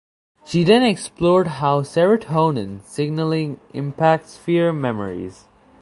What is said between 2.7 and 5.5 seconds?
signalling impacts fear memories.